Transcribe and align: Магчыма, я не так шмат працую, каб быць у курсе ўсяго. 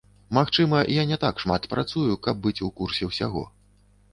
Магчыма, 0.37 0.79
я 0.95 1.03
не 1.11 1.17
так 1.25 1.43
шмат 1.45 1.67
працую, 1.73 2.07
каб 2.29 2.41
быць 2.47 2.57
у 2.69 2.71
курсе 2.81 3.03
ўсяго. 3.11 3.49